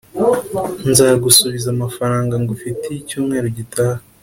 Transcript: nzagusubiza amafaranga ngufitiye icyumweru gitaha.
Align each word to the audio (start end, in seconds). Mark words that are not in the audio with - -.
nzagusubiza 0.89 1.67
amafaranga 1.75 2.33
ngufitiye 2.41 2.97
icyumweru 3.01 3.47
gitaha. 3.57 3.99